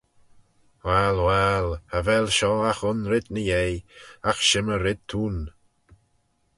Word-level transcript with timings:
Wahll, 0.85 1.17
wahll, 1.27 1.69
cha 1.89 1.99
vel 2.07 2.25
shoh 2.37 2.63
agh 2.69 2.83
un 2.91 2.99
red 3.11 3.25
ny-yei, 3.33 3.75
agh 4.29 4.41
shimmey 4.47 4.81
red 4.83 4.99
t'ayn. 5.09 5.37